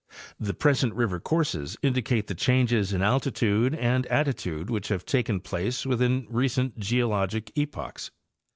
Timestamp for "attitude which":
4.07-4.87